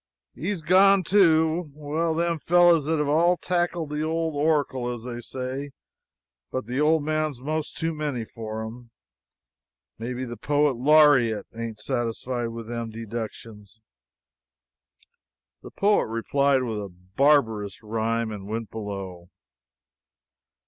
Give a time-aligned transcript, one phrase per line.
[0.33, 1.69] "He's gone, too.
[1.75, 5.69] Well, them fellows have all tackled the old Oracle, as they say,
[6.49, 8.89] but the old man's most too many for 'em.
[9.99, 13.79] Maybe the Poet Lariat ain't satisfied with them deductions?"
[15.61, 19.29] The poet replied with a barbarous rhyme and went below.